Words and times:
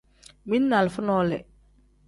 Mili 0.45 0.65
ni 0.67 0.75
alifa 0.79 1.01
nole. 1.07 1.37